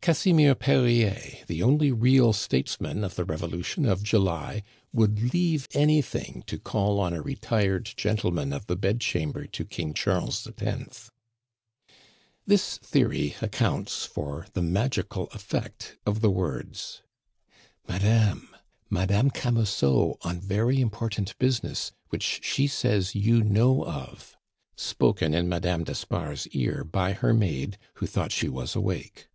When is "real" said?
1.90-2.34